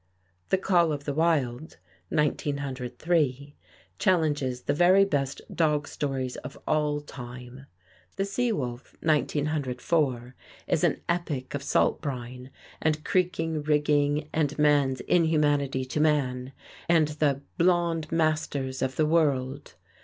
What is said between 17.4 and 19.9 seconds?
"blond masters of the world."